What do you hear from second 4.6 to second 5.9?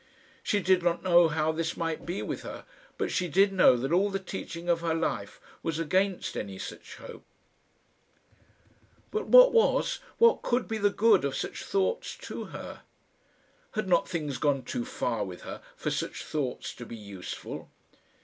of her life was